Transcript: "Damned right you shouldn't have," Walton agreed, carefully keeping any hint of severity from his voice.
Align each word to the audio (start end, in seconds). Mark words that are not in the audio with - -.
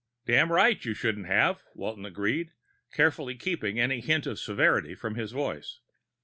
"Damned 0.25 0.49
right 0.49 0.83
you 0.83 0.95
shouldn't 0.95 1.27
have," 1.27 1.61
Walton 1.75 2.05
agreed, 2.07 2.53
carefully 2.91 3.35
keeping 3.35 3.79
any 3.79 3.99
hint 3.99 4.25
of 4.25 4.39
severity 4.39 4.95
from 4.95 5.13
his 5.13 5.31
voice. 5.31 5.77